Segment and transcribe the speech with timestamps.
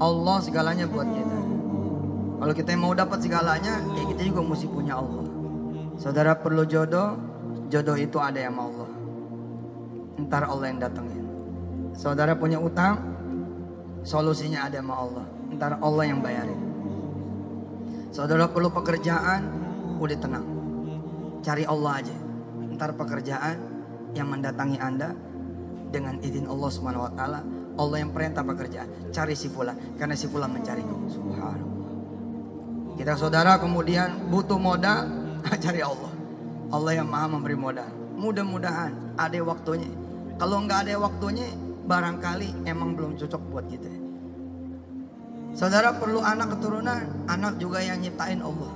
[0.00, 1.38] Allah segalanya buat kita.
[2.40, 5.28] Kalau kita mau dapat segalanya, ya kita juga mesti punya Allah.
[6.00, 7.20] Saudara perlu jodoh,
[7.68, 8.90] jodoh itu ada yang mau Allah.
[10.24, 11.24] Ntar Allah yang datengin.
[11.92, 12.96] Saudara punya utang,
[14.00, 15.26] solusinya ada sama Allah.
[15.52, 16.60] Ntar Allah yang bayarin.
[18.08, 19.44] Saudara perlu pekerjaan,
[20.00, 20.46] udah tenang.
[21.44, 22.16] Cari Allah aja.
[22.72, 23.56] Ntar pekerjaan
[24.16, 25.12] yang mendatangi Anda
[25.92, 27.12] dengan izin Allah Subhanahu wa
[27.76, 29.10] Allah yang perintah pekerjaan.
[29.14, 30.94] Cari si fulan karena si fulan mencariku.
[31.10, 31.90] Subhanallah.
[32.96, 35.08] Kita saudara kemudian butuh modal,
[35.64, 36.12] cari Allah.
[36.70, 37.90] Allah yang maha memberi modal.
[38.14, 39.90] Mudah-mudahan ada waktunya.
[40.36, 41.48] Kalau nggak ada waktunya,
[41.88, 43.90] barangkali emang belum cocok buat kita.
[45.50, 48.70] Saudara perlu anak keturunan, anak juga yang nyiptain Allah.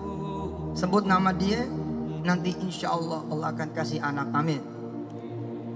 [0.74, 1.62] Sebut nama dia,
[2.26, 4.26] nanti insya Allah Allah akan kasih anak.
[4.34, 4.73] Amin.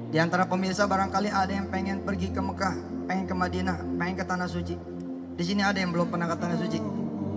[0.08, 4.24] Di antara pemirsa barangkali ada yang pengen pergi ke Mekah, pengen ke Madinah, pengen ke
[4.24, 4.72] Tanah Suci.
[5.36, 6.80] Di sini ada yang belum pernah ke Tanah Suci.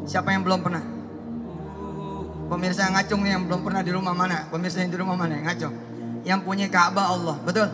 [0.08, 0.80] Siapa yang belum pernah?
[2.48, 4.48] Pemirsa yang ngacung nih yang belum pernah di rumah mana?
[4.48, 5.74] Pemirsa yang di rumah mana yang ngacung?
[6.24, 7.68] Yang punya Ka'bah Allah, betul?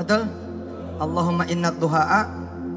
[0.00, 0.22] Betul?
[0.96, 2.20] Allahumma inna duha'a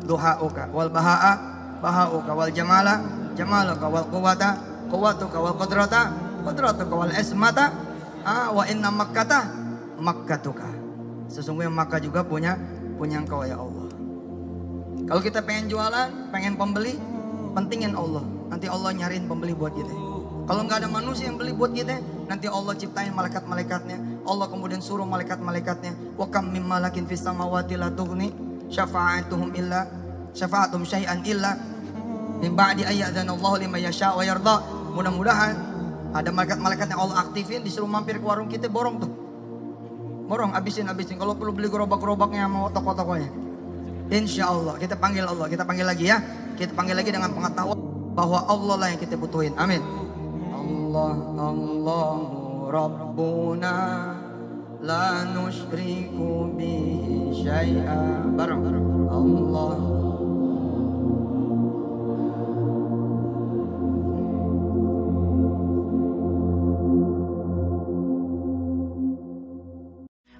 [0.03, 1.31] duha'uka wal baha'a
[1.79, 3.01] baha'uka wal jamala
[3.35, 4.49] jamaluka wal quwata
[4.87, 6.01] quwatuka wal qudrata
[6.43, 7.71] qudratuka wal ismata
[8.23, 9.47] ah, wa inna makkata
[9.99, 10.74] makkatuka.
[11.35, 12.55] Sesungguhnya Makkah juga punya
[12.95, 13.91] punya engkau ya Allah.
[15.03, 16.95] Kalau kita pengen jualan, pengen pembeli,
[17.51, 18.23] pentingin Allah.
[18.47, 19.91] Nanti Allah nyariin pembeli buat kita.
[20.45, 21.99] Kalau nggak ada manusia yang beli buat kita,
[22.31, 24.23] nanti Allah ciptain malaikat-malaikatnya.
[24.23, 26.15] Allah kemudian suruh malaikat-malaikatnya.
[26.15, 28.31] Wa kam mim malakin fis samawati la tughni
[28.71, 29.89] syafa'atuhum illa
[30.31, 31.57] syafa'atum syai'an illa
[32.39, 34.63] min ba'di ayyadzana Allah liman yasha wa yarda.
[34.95, 35.53] Mudah-mudahan
[36.15, 39.24] ada malaikat-malaikat yang Allah aktifin disuruh mampir ke warung kita borong tuh.
[40.25, 41.21] Borong abisin abisin.
[41.21, 43.29] Kalau perlu beli gerobak-gerobaknya mau toko-tokonya.
[44.09, 46.17] Insya Allah kita panggil Allah, kita panggil lagi ya.
[46.57, 47.77] Kita panggil lagi dengan pengetahuan
[48.13, 49.53] bahwa Allah lah yang kita butuhin.
[49.57, 49.81] Amin.
[50.55, 53.75] Allah Allahu Rabbuna
[54.85, 58.65] la nusyriku bihi syai'a bareng
[59.09, 60.04] Allah